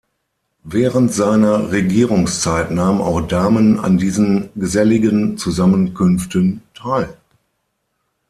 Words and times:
Während 0.63 1.13
seiner 1.13 1.69
Regierungszeit 1.71 2.71
nahmen 2.71 3.01
auch 3.01 3.21
Damen 3.21 3.79
an 3.79 3.99
diesen 3.99 4.49
geselligen 4.55 5.37
Zusammenkünften 5.37 6.63
teil. 6.73 7.15